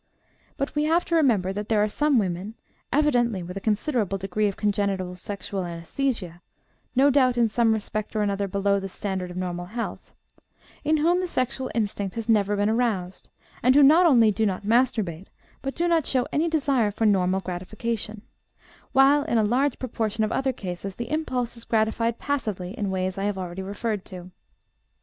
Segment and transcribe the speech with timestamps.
[0.57, 2.55] But we have to remember that there are some women,
[2.91, 6.41] evidently with a considerable degree of congenital sexual anæsthesia
[6.95, 10.11] (no doubt, in some respect or another below the standard of normal health),
[10.83, 13.29] in whom the sexual instinct has never been aroused,
[13.61, 15.27] and who not only do not masturbate,
[15.61, 18.23] but do not show any desire for normal gratification;
[18.93, 23.19] while in a large proportion of other cases the impulse is gratified passively in ways
[23.19, 24.31] I have already referred to.